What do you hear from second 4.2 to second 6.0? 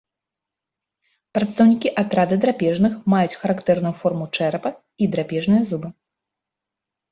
чэрапа і драпежныя зубы.